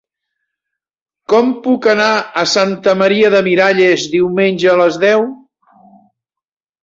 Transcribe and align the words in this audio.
Com 1.33 1.51
puc 1.65 1.83
anar 1.91 2.07
a 2.41 2.45
Santa 2.53 2.95
Maria 3.01 3.31
de 3.35 3.41
Miralles 3.49 4.05
diumenge 4.15 4.71
a 4.71 4.75
les 4.81 4.97
deu? 5.05 5.27